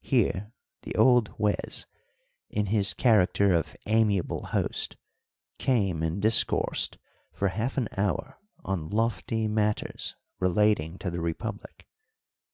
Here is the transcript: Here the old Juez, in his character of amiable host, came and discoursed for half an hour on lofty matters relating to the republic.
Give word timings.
Here 0.00 0.52
the 0.84 0.94
old 0.94 1.34
Juez, 1.36 1.84
in 2.48 2.64
his 2.72 2.94
character 2.94 3.52
of 3.52 3.76
amiable 3.84 4.46
host, 4.46 4.96
came 5.58 6.02
and 6.02 6.22
discoursed 6.22 6.96
for 7.30 7.48
half 7.48 7.76
an 7.76 7.88
hour 7.94 8.38
on 8.64 8.88
lofty 8.88 9.46
matters 9.48 10.16
relating 10.40 10.96
to 11.00 11.10
the 11.10 11.20
republic. 11.20 11.86